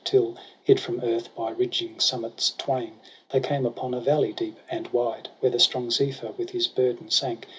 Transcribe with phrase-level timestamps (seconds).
[0.03, 2.93] Till, hid from earth by ridging summits twain,
[3.29, 6.67] They came upon a valley deep and wide j Where the strong Zephyr with his
[6.67, 7.47] burden sank.